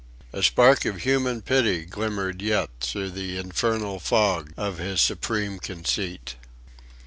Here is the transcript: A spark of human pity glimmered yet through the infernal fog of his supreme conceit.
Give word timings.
A 0.33 0.41
spark 0.41 0.83
of 0.85 1.03
human 1.03 1.43
pity 1.43 1.85
glimmered 1.85 2.41
yet 2.41 2.71
through 2.79 3.11
the 3.11 3.37
infernal 3.37 3.99
fog 3.99 4.51
of 4.57 4.79
his 4.79 4.99
supreme 4.99 5.59
conceit. 5.59 6.37